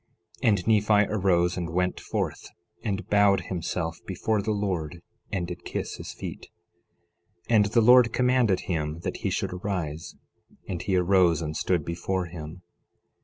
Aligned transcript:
11:19 0.41 0.49
And 0.49 0.67
Nephi 0.67 1.13
arose 1.13 1.57
and 1.57 1.69
went 1.69 1.99
forth, 1.99 2.49
and 2.83 3.07
bowed 3.07 3.39
himself 3.41 3.99
before 4.07 4.41
the 4.41 4.49
Lord 4.49 5.03
and 5.31 5.45
did 5.45 5.63
kiss 5.63 5.97
his 5.97 6.11
feet. 6.11 6.47
11:20 7.51 7.55
And 7.55 7.65
the 7.65 7.81
Lord 7.81 8.11
commanded 8.11 8.61
him 8.61 9.01
that 9.01 9.17
he 9.17 9.29
should 9.29 9.53
arise. 9.53 10.15
And 10.67 10.81
he 10.81 10.95
arose 10.95 11.43
and 11.43 11.55
stood 11.55 11.85
before 11.85 12.25
him. 12.25 12.63